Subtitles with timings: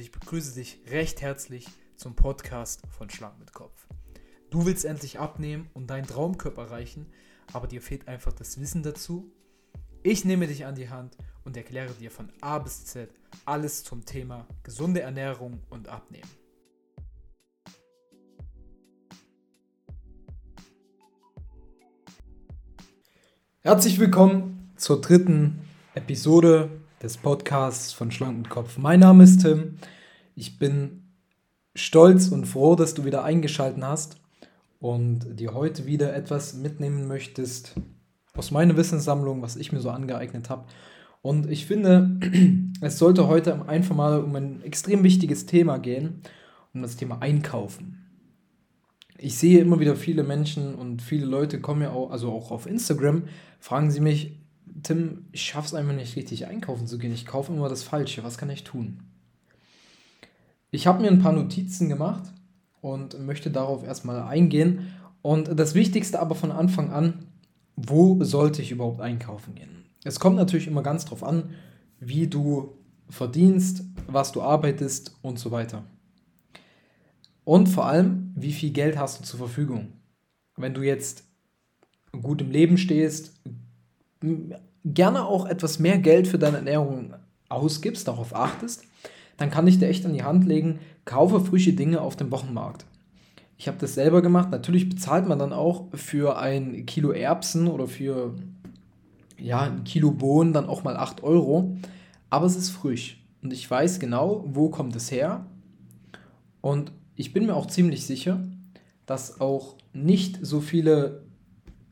[0.00, 3.86] ich begrüße dich recht herzlich zum Podcast von Schlank mit Kopf.
[4.48, 7.06] Du willst endlich abnehmen und deinen Traumkörper erreichen,
[7.52, 9.30] aber dir fehlt einfach das Wissen dazu?
[10.02, 13.10] Ich nehme dich an die Hand und erkläre dir von A bis Z
[13.44, 16.30] alles zum Thema gesunde Ernährung und Abnehmen.
[23.60, 25.60] Herzlich willkommen zur dritten
[25.94, 26.70] Episode
[27.02, 28.76] des Podcasts von Schlanken Kopf.
[28.76, 29.76] Mein Name ist Tim.
[30.34, 31.04] Ich bin
[31.74, 34.20] stolz und froh, dass du wieder eingeschaltet hast
[34.80, 37.74] und dir heute wieder etwas mitnehmen möchtest
[38.34, 40.66] aus meiner Wissenssammlung, was ich mir so angeeignet habe.
[41.22, 42.20] Und ich finde,
[42.82, 46.20] es sollte heute einfach mal um ein extrem wichtiges Thema gehen,
[46.74, 48.04] um das Thema Einkaufen.
[49.16, 52.66] Ich sehe immer wieder viele Menschen und viele Leute kommen ja auch, also auch auf
[52.66, 53.24] Instagram,
[53.58, 54.38] fragen sie mich,
[54.82, 57.12] Tim, ich schaffe es einfach nicht richtig einkaufen zu gehen.
[57.12, 58.24] Ich kaufe immer das Falsche.
[58.24, 59.02] Was kann ich tun?
[60.70, 62.32] Ich habe mir ein paar Notizen gemacht
[62.80, 64.94] und möchte darauf erstmal eingehen.
[65.22, 67.26] Und das Wichtigste aber von Anfang an,
[67.76, 69.84] wo sollte ich überhaupt einkaufen gehen?
[70.04, 71.50] Es kommt natürlich immer ganz drauf an,
[71.98, 72.76] wie du
[73.08, 75.84] verdienst, was du arbeitest und so weiter.
[77.44, 79.92] Und vor allem, wie viel Geld hast du zur Verfügung?
[80.56, 81.24] Wenn du jetzt
[82.22, 83.40] gut im Leben stehst,
[84.84, 87.14] gerne auch etwas mehr Geld für deine Ernährung
[87.48, 88.84] ausgibst, darauf achtest,
[89.36, 92.84] dann kann ich dir echt an die Hand legen, kaufe frische Dinge auf dem Wochenmarkt.
[93.56, 94.50] Ich habe das selber gemacht.
[94.50, 98.34] Natürlich bezahlt man dann auch für ein Kilo Erbsen oder für
[99.38, 101.76] ja, ein Kilo Bohnen dann auch mal 8 Euro.
[102.30, 103.22] Aber es ist frisch.
[103.42, 105.44] Und ich weiß genau, wo kommt es her.
[106.60, 108.42] Und ich bin mir auch ziemlich sicher,
[109.06, 111.22] dass auch nicht so viele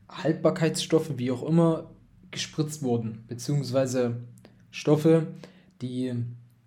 [0.09, 1.91] Haltbarkeitsstoffe, wie auch immer,
[2.31, 4.17] gespritzt wurden, beziehungsweise
[4.71, 5.27] Stoffe,
[5.81, 6.13] die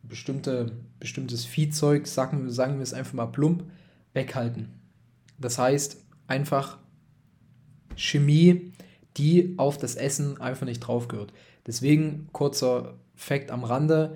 [0.02, 3.64] bestimmte, bestimmtes Viehzeug, sagen, sagen wir es einfach mal plump,
[4.12, 4.68] weghalten.
[5.38, 6.78] Das heißt einfach
[7.96, 8.72] Chemie,
[9.16, 11.32] die auf das Essen einfach nicht drauf gehört.
[11.66, 14.14] Deswegen kurzer Fakt am Rande.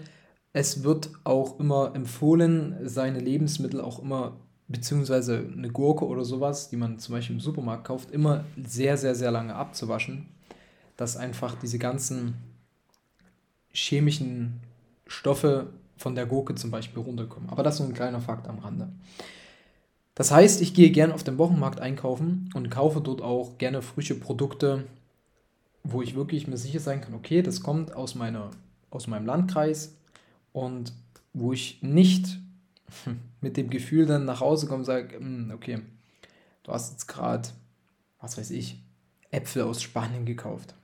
[0.52, 6.76] Es wird auch immer empfohlen, seine Lebensmittel auch immer, beziehungsweise eine Gurke oder sowas, die
[6.76, 10.26] man zum Beispiel im Supermarkt kauft, immer sehr, sehr, sehr lange abzuwaschen
[10.96, 12.34] dass einfach diese ganzen
[13.70, 14.60] chemischen
[15.06, 17.48] Stoffe von der Gurke zum Beispiel runterkommen.
[17.50, 18.88] Aber das ist nur ein kleiner Fakt am Rande.
[20.14, 24.18] Das heißt, ich gehe gerne auf den Wochenmarkt einkaufen und kaufe dort auch gerne frische
[24.18, 24.86] Produkte,
[25.84, 28.50] wo ich wirklich mir sicher sein kann, okay, das kommt aus, meiner,
[28.90, 29.94] aus meinem Landkreis
[30.52, 30.92] und
[31.32, 32.38] wo ich nicht
[33.40, 35.80] mit dem Gefühl dann nach Hause komme und sage, hm, okay,
[36.62, 37.50] du hast jetzt gerade,
[38.18, 38.82] was weiß ich,
[39.30, 40.74] Äpfel aus Spanien gekauft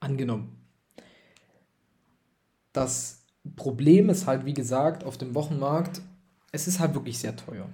[0.00, 0.56] angenommen.
[2.72, 3.24] Das
[3.56, 6.02] Problem ist halt, wie gesagt, auf dem Wochenmarkt,
[6.52, 7.68] es ist halt wirklich sehr teuer.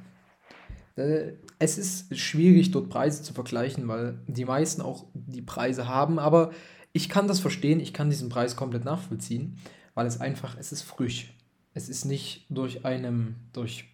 [0.97, 6.19] Äh, es ist schwierig, dort Preise zu vergleichen, weil die meisten auch die Preise haben,
[6.19, 6.51] aber
[6.93, 9.59] ich kann das verstehen, ich kann diesen Preis komplett nachvollziehen,
[9.95, 11.35] weil es einfach, es ist frisch.
[11.75, 13.85] Es ist nicht durch einem, durch,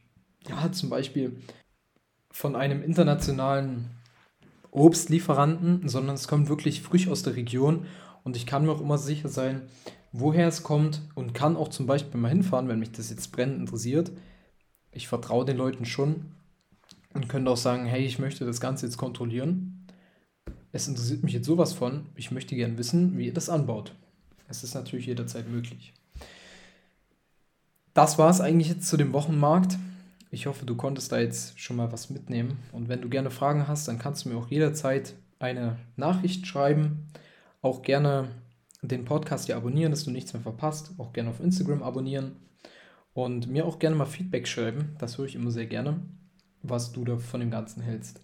[0.49, 1.37] ja, zum Beispiel
[2.31, 3.91] von einem internationalen
[4.71, 7.87] Obstlieferanten, sondern es kommt wirklich frisch aus der Region
[8.25, 9.63] und ich kann mir auch immer sicher sein,
[10.13, 13.61] woher es kommt und kann auch zum Beispiel mal hinfahren, wenn mich das jetzt brennend
[13.61, 14.13] interessiert.
[14.91, 16.27] Ich vertraue den Leuten schon
[17.15, 19.87] und könnte auch sagen, hey, ich möchte das Ganze jetzt kontrollieren.
[20.71, 23.95] Es interessiert mich jetzt sowas von, ich möchte gerne wissen, wie ihr das anbaut.
[24.49, 25.95] Es ist natürlich jederzeit möglich.
[27.95, 29.79] Das war es eigentlich jetzt zu dem Wochenmarkt.
[30.31, 32.59] Ich hoffe, du konntest da jetzt schon mal was mitnehmen.
[32.73, 37.09] Und wenn du gerne Fragen hast, dann kannst du mir auch jederzeit eine Nachricht schreiben.
[37.63, 38.29] Auch gerne
[38.83, 40.93] den Podcast hier abonnieren, dass du nichts mehr verpasst.
[40.99, 42.33] Auch gerne auf Instagram abonnieren.
[43.15, 44.97] Und mir auch gerne mal Feedback schreiben.
[44.99, 46.01] Das höre ich immer sehr gerne,
[46.63, 48.21] was du da von dem Ganzen hältst.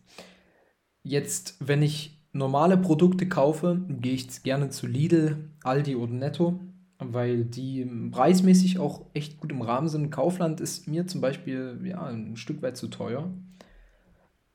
[1.04, 6.58] Jetzt, wenn ich normale Produkte kaufe, gehe ich gerne zu Lidl, Aldi oder Netto,
[6.98, 10.10] weil die preismäßig auch echt gut im Rahmen sind.
[10.10, 13.30] Kaufland ist mir zum Beispiel ja, ein Stück weit zu teuer.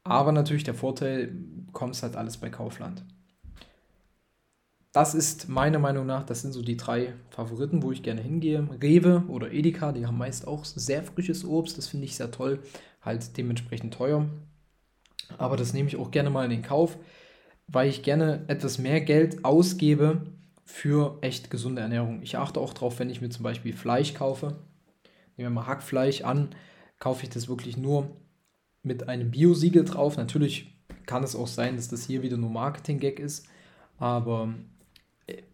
[0.04, 1.34] Aber natürlich der Vorteil,
[1.72, 3.06] kommst halt alles bei Kaufland
[4.94, 8.68] das ist meiner Meinung nach, das sind so die drei Favoriten, wo ich gerne hingehe.
[8.80, 12.60] Rewe oder Edeka, die haben meist auch sehr frisches Obst, das finde ich sehr toll,
[13.02, 14.30] halt dementsprechend teuer.
[15.40, 16.98] Aber das nehme ich auch gerne mal in den Kauf,
[17.68, 20.28] weil ich gerne etwas mehr Geld ausgebe
[20.64, 22.22] für echt gesunde Ernährung.
[22.22, 24.60] Ich achte auch darauf, wenn ich mir zum Beispiel Fleisch kaufe,
[25.38, 26.50] nehmen wir mal Hackfleisch an,
[27.00, 28.10] kaufe ich das wirklich nur
[28.84, 30.18] mit einem Bio-Siegel drauf.
[30.18, 33.48] Natürlich kann es auch sein, dass das hier wieder nur Marketing-Gag ist,
[33.98, 34.54] aber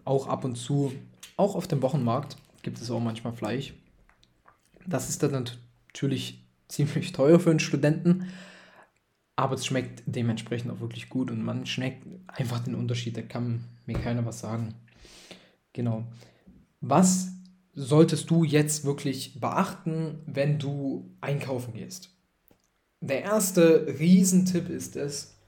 [0.06, 0.94] auch ab und zu,
[1.38, 3.74] auch auf dem Wochenmarkt, gibt es auch manchmal Fleisch.
[4.86, 8.27] Das ist dann natürlich ziemlich teuer für einen Studenten,
[9.36, 13.63] aber es schmeckt dementsprechend auch wirklich gut und man schmeckt einfach den Unterschied, da kann
[13.86, 14.75] mir keiner was sagen.
[15.74, 16.06] Genau.
[16.81, 17.30] Was
[17.74, 22.12] solltest du jetzt wirklich beachten, wenn du einkaufen gehst?
[23.01, 25.38] Der erste Riesentipp ist es,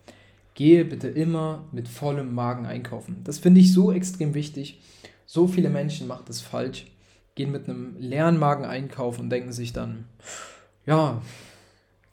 [0.54, 3.22] gehe bitte immer mit vollem Magen einkaufen.
[3.24, 4.82] Das finde ich so extrem wichtig.
[5.26, 6.88] So viele Menschen machen das falsch,
[7.36, 10.06] gehen mit einem leeren Magen einkaufen und denken sich dann,
[10.86, 11.22] ja,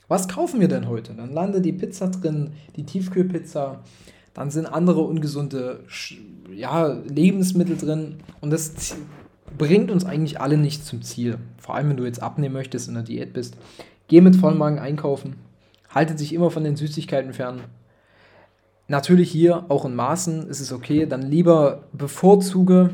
[0.06, 1.14] was kaufen wir denn heute?
[1.14, 3.82] Dann landet die Pizza drin, die Tiefkühlpizza,
[4.34, 5.84] dann sind andere ungesunde
[6.54, 8.96] ja, Lebensmittel drin und das
[9.58, 11.38] bringt uns eigentlich alle nicht zum Ziel.
[11.58, 13.56] Vor allem, wenn du jetzt abnehmen möchtest, in der Diät bist.
[14.06, 15.34] Geh mit vollem Magen einkaufen,
[15.90, 17.60] halte dich immer von den Süßigkeiten fern.
[18.88, 22.90] Natürlich hier auch in Maßen ist es okay, dann lieber bevorzuge,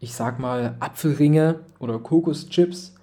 [0.00, 2.94] ich sag mal, Apfelringe oder Kokoschips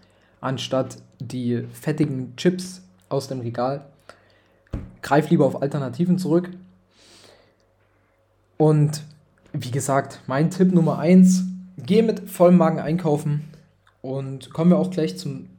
[0.42, 3.86] anstatt die fettigen Chips aus dem Regal.
[5.02, 6.50] Greif lieber auf Alternativen zurück.
[8.58, 9.04] Und
[9.54, 11.46] wie gesagt, mein Tipp Nummer 1,
[11.78, 13.46] geh mit vollem Magen einkaufen.
[14.02, 15.50] Und kommen wir auch gleich zum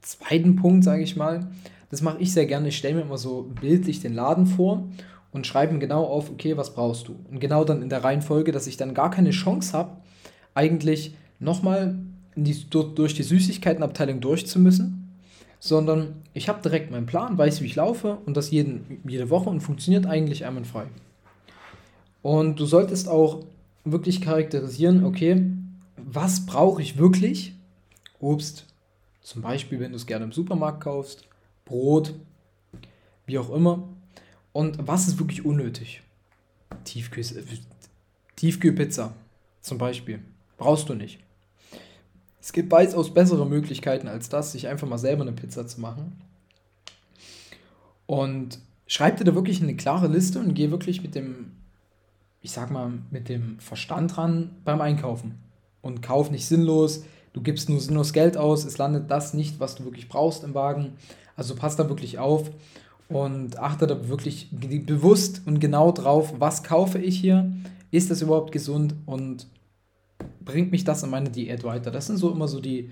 [0.00, 1.46] zweiten Punkt, sage ich mal.
[1.90, 2.68] Das mache ich sehr gerne.
[2.68, 4.88] Ich stelle mir immer so bildlich den Laden vor
[5.32, 7.16] und schreibe mir genau auf, okay, was brauchst du?
[7.30, 9.96] Und genau dann in der Reihenfolge, dass ich dann gar keine Chance habe,
[10.54, 11.98] eigentlich nochmal
[12.36, 15.08] die, durch die Süßigkeitenabteilung durchzumüssen,
[15.58, 19.50] sondern ich habe direkt meinen Plan, weiß, wie ich laufe und das jeden, jede Woche
[19.50, 20.84] und funktioniert eigentlich einwandfrei.
[22.22, 23.44] Und du solltest auch
[23.84, 25.46] wirklich charakterisieren, okay,
[25.96, 27.54] was brauche ich wirklich?
[28.20, 28.66] Obst,
[29.20, 31.24] zum Beispiel, wenn du es gerne im Supermarkt kaufst,
[31.64, 32.14] Brot,
[33.26, 33.88] wie auch immer.
[34.52, 36.02] Und was ist wirklich unnötig?
[36.84, 37.24] Tiefkühl,
[38.36, 39.14] Tiefkühlpizza
[39.60, 40.20] zum Beispiel.
[40.58, 41.18] Brauchst du nicht.
[42.40, 46.12] Es gibt weitaus bessere Möglichkeiten als das, sich einfach mal selber eine Pizza zu machen.
[48.06, 51.52] Und schreib dir da wirklich eine klare Liste und geh wirklich mit dem,
[52.42, 55.38] ich sag mal, mit dem Verstand ran beim Einkaufen.
[55.80, 57.04] Und kauf nicht sinnlos,
[57.34, 60.54] du gibst nur sinnlos Geld aus, es landet das nicht, was du wirklich brauchst im
[60.54, 60.94] Wagen.
[61.36, 62.50] Also passt da wirklich auf
[63.08, 67.52] und achte da wirklich bewusst und genau drauf, was kaufe ich hier,
[67.90, 69.46] ist das überhaupt gesund und
[70.44, 71.90] bringt mich das in meine Diät weiter?
[71.90, 72.90] Das sind so immer so die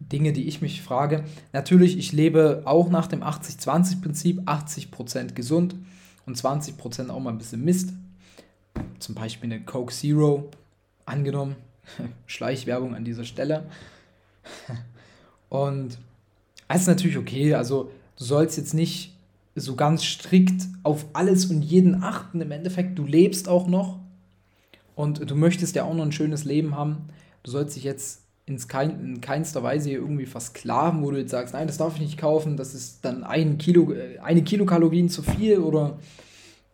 [0.00, 1.24] Dinge, die ich mich frage.
[1.52, 5.74] Natürlich, ich lebe auch nach dem 80-20-Prinzip, 80%, gesund
[6.26, 7.92] und 20% auch mal ein bisschen Mist.
[8.98, 10.50] Zum Beispiel eine Coke Zero,
[11.06, 11.56] angenommen.
[12.26, 13.64] Schleichwerbung an dieser Stelle.
[15.48, 15.98] Und
[16.68, 19.16] es ist natürlich okay, also du sollst jetzt nicht
[19.54, 22.40] so ganz strikt auf alles und jeden achten.
[22.40, 23.98] Im Endeffekt, du lebst auch noch
[24.94, 27.08] und du möchtest ja auch noch ein schönes Leben haben.
[27.42, 31.78] Du sollst dich jetzt in keinster Weise irgendwie versklaven, wo du jetzt sagst, nein, das
[31.78, 35.98] darf ich nicht kaufen, das ist dann ein Kilo, äh, eine Kilokalorien zu viel oder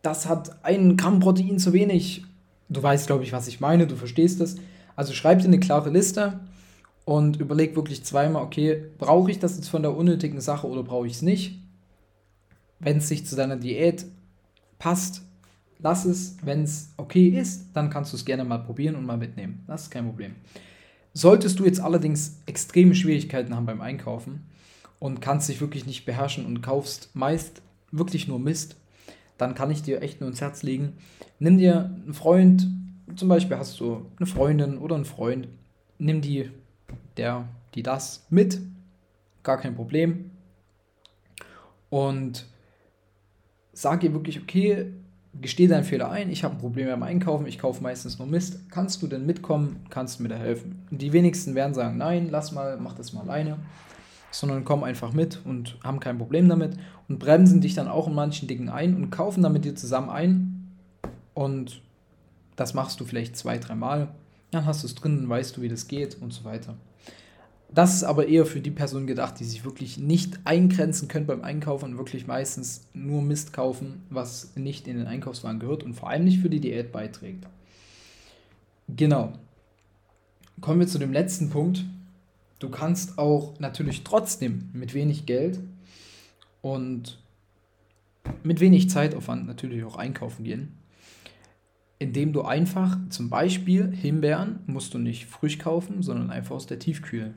[0.03, 2.25] das hat ein Gramm Protein zu wenig.
[2.69, 4.55] Du weißt, glaube ich, was ich meine, du verstehst das.
[4.95, 6.39] Also schreib dir eine klare Liste
[7.05, 11.07] und überleg wirklich zweimal, okay, brauche ich das jetzt von der unnötigen Sache oder brauche
[11.07, 11.59] ich es nicht?
[12.79, 14.05] Wenn es sich zu deiner Diät
[14.79, 15.21] passt,
[15.79, 19.17] lass es, wenn es okay ist, dann kannst du es gerne mal probieren und mal
[19.17, 19.63] mitnehmen.
[19.67, 20.35] Das ist kein Problem.
[21.13, 24.45] Solltest du jetzt allerdings extreme Schwierigkeiten haben beim Einkaufen
[24.99, 28.75] und kannst dich wirklich nicht beherrschen und kaufst meist wirklich nur Mist,
[29.37, 30.93] dann kann ich dir echt nur ins Herz legen.
[31.39, 32.67] Nimm dir einen Freund,
[33.15, 35.47] zum Beispiel hast du eine Freundin oder einen Freund,
[35.97, 36.51] nimm die,
[37.17, 38.59] der, die das mit,
[39.43, 40.31] gar kein Problem.
[41.89, 42.45] Und
[43.73, 44.87] sag ihr wirklich, okay,
[45.41, 48.69] gesteh deinen Fehler ein, ich habe ein Problem beim Einkaufen, ich kaufe meistens nur Mist.
[48.69, 49.85] Kannst du denn mitkommen?
[49.89, 50.85] Kannst du mir da helfen?
[50.91, 53.57] Die wenigsten werden sagen, nein, lass mal, mach das mal alleine.
[54.31, 58.15] Sondern kommen einfach mit und haben kein Problem damit und bremsen dich dann auch in
[58.15, 60.71] manchen Dingen ein und kaufen dann mit dir zusammen ein.
[61.35, 61.81] Und
[62.55, 64.09] das machst du vielleicht zwei, dreimal.
[64.51, 66.75] Dann hast du es drin, dann weißt du, wie das geht und so weiter.
[67.73, 71.43] Das ist aber eher für die Personen gedacht, die sich wirklich nicht eingrenzen können beim
[71.43, 76.09] Einkaufen und wirklich meistens nur Mist kaufen, was nicht in den Einkaufswagen gehört und vor
[76.09, 77.47] allem nicht für die Diät beiträgt.
[78.87, 79.33] Genau.
[80.61, 81.83] Kommen wir zu dem letzten Punkt.
[82.59, 85.59] Du kannst auch natürlich trotzdem mit wenig Geld
[86.61, 87.19] und
[88.43, 90.77] mit wenig Zeitaufwand natürlich auch einkaufen gehen,
[92.03, 96.77] indem du einfach zum Beispiel Himbeeren musst du nicht frisch kaufen, sondern einfach aus der
[96.77, 97.33] Tiefkühl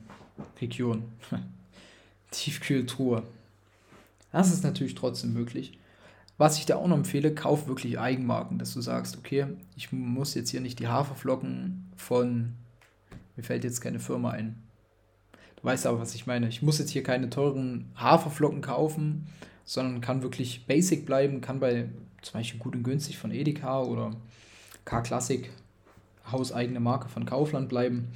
[0.60, 1.04] Region.
[2.32, 3.22] Tiefkühltruhe.
[4.32, 5.78] Das ist natürlich trotzdem möglich.
[6.36, 9.46] Was ich dir auch noch empfehle, kauf wirklich Eigenmarken, dass du sagst, okay,
[9.76, 12.54] ich muss jetzt hier nicht die Haferflocken von,
[13.36, 14.60] mir fällt jetzt keine Firma ein.
[15.54, 16.48] Du weißt aber, was ich meine.
[16.48, 19.28] Ich muss jetzt hier keine teuren Haferflocken kaufen,
[19.64, 21.88] sondern kann wirklich basic bleiben, kann bei
[22.20, 24.10] zum Beispiel gut und günstig von Edeka oder
[24.86, 25.50] K-Classic,
[26.32, 28.08] hauseigene Marke von Kaufland bleiben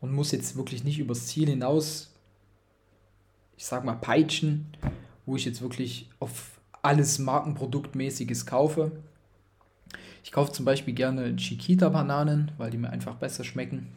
[0.00, 2.14] und muss jetzt wirklich nicht übers Ziel hinaus,
[3.56, 4.66] ich sag mal, peitschen,
[5.26, 8.92] wo ich jetzt wirklich auf alles Markenproduktmäßiges kaufe.
[10.22, 13.88] Ich kaufe zum Beispiel gerne Chiquita-Bananen, weil die mir einfach besser schmecken.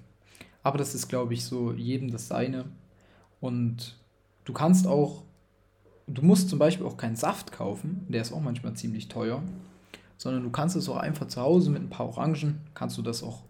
[0.64, 2.66] Aber das ist, glaube ich, so jedem das Seine.
[3.42, 3.98] Und
[4.46, 5.24] du kannst auch,
[6.08, 9.44] du musst zum Beispiel auch keinen Saft kaufen, der ist auch manchmal ziemlich teuer,
[10.24, 13.24] sondern du kannst es auch einfach zu Hause mit ein paar Orangen, kannst du das
[13.24, 13.42] auch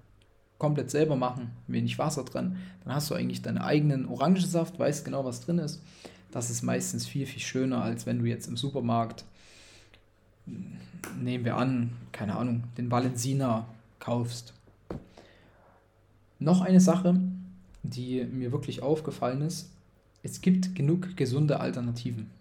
[0.58, 2.58] komplett selber machen, wenig Wasser dran.
[2.84, 5.84] Dann hast du eigentlich deinen eigenen Orangensaft, weißt genau, was drin ist.
[6.32, 9.24] Das ist meistens viel, viel schöner, als wenn du jetzt im Supermarkt,
[11.22, 13.68] nehmen wir an, keine Ahnung, den Valensina
[14.00, 14.56] kaufst.
[16.40, 17.22] Noch eine Sache,
[17.84, 19.70] die mir wirklich aufgefallen ist,
[20.24, 22.32] es gibt genug gesunde Alternativen.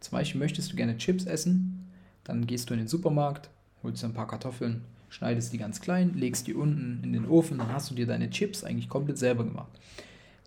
[0.00, 1.88] Zum Beispiel möchtest du gerne Chips essen,
[2.24, 3.48] dann gehst du in den Supermarkt,
[3.82, 7.58] holst dir ein paar Kartoffeln, schneidest die ganz klein, legst die unten in den Ofen,
[7.58, 9.70] dann hast du dir deine Chips eigentlich komplett selber gemacht.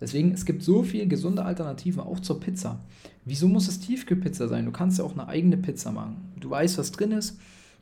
[0.00, 2.80] Deswegen, es gibt so viele gesunde Alternativen, auch zur Pizza.
[3.24, 4.64] Wieso muss es Tiefkühlpizza sein?
[4.64, 6.32] Du kannst ja auch eine eigene Pizza machen.
[6.38, 7.38] Du weißt, was drin ist,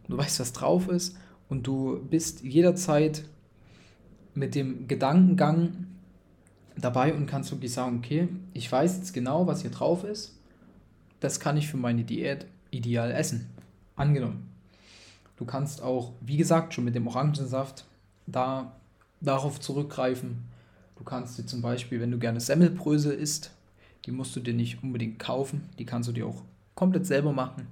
[0.08, 1.16] du weißt, was drauf ist
[1.48, 3.24] und du bist jederzeit
[4.34, 5.86] mit dem Gedankengang
[6.76, 10.38] dabei und kannst wirklich sagen, okay, ich weiß jetzt genau, was hier drauf ist.
[11.20, 13.46] Das kann ich für meine Diät ideal essen.
[13.96, 14.51] Angenommen.
[15.42, 17.84] Du kannst auch, wie gesagt, schon mit dem Orangensaft
[18.28, 18.76] da
[19.20, 20.44] darauf zurückgreifen.
[20.96, 23.50] Du kannst dir zum Beispiel, wenn du gerne Semmelbrösel isst,
[24.06, 26.42] die musst du dir nicht unbedingt kaufen, die kannst du dir auch
[26.76, 27.66] komplett selber machen.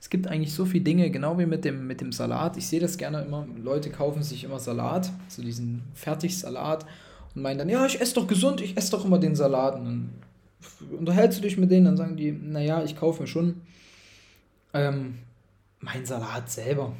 [0.00, 2.56] Es gibt eigentlich so viele Dinge, genau wie mit dem, mit dem Salat.
[2.56, 6.86] Ich sehe das gerne immer, Leute kaufen sich immer Salat, so diesen Fertigsalat
[7.34, 9.74] und meinen dann, ja, ich esse doch gesund, ich esse doch immer den Salat.
[9.74, 10.10] Und dann
[10.96, 13.62] unterhältst du dich mit denen, dann sagen die, naja, ich kaufe mir schon
[14.72, 15.18] ähm,
[15.80, 16.94] meinen Salat selber.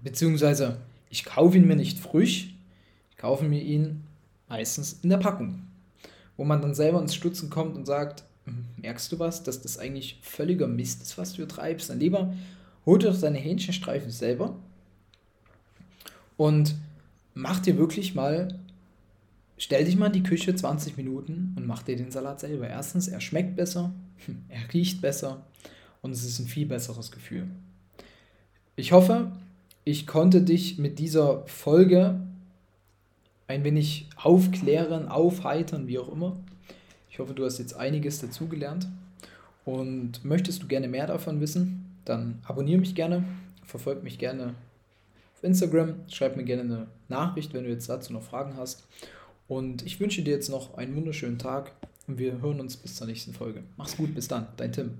[0.00, 0.78] Beziehungsweise,
[1.10, 2.54] ich kaufe ihn mir nicht frisch,
[3.10, 4.04] ich kaufe mir ihn
[4.48, 5.62] meistens in der Packung.
[6.36, 9.78] Wo man dann selber ins Stutzen kommt und sagt, hm, merkst du was, dass das
[9.78, 11.90] eigentlich völliger Mist ist, was du hier treibst?
[11.90, 12.34] Dann lieber
[12.84, 14.56] hol dir doch deine Hähnchenstreifen selber
[16.36, 16.74] und
[17.34, 18.58] mach dir wirklich mal
[19.56, 22.68] stell dich mal in die Küche 20 Minuten und mach dir den Salat selber.
[22.68, 23.92] Erstens, er schmeckt besser,
[24.48, 25.46] er riecht besser
[26.02, 27.48] und es ist ein viel besseres Gefühl.
[28.76, 29.30] Ich hoffe,
[29.84, 32.20] ich konnte dich mit dieser Folge
[33.46, 36.36] ein wenig aufklären, aufheitern, wie auch immer.
[37.10, 38.88] Ich hoffe, du hast jetzt einiges dazugelernt.
[39.64, 43.24] Und möchtest du gerne mehr davon wissen, dann abonniere mich gerne,
[43.64, 44.54] verfolge mich gerne
[45.34, 48.86] auf Instagram, schreib mir gerne eine Nachricht, wenn du jetzt dazu noch Fragen hast.
[49.48, 51.72] Und ich wünsche dir jetzt noch einen wunderschönen Tag
[52.06, 53.62] und wir hören uns bis zur nächsten Folge.
[53.76, 54.98] Mach's gut, bis dann, dein Tim.